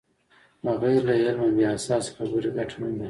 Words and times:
بغیر 0.63 1.01
له 1.07 1.13
علمه 1.21 1.47
بې 1.55 1.63
اساسه 1.77 2.09
خبرې 2.17 2.49
ګټه 2.57 2.75
نلري. 2.81 2.99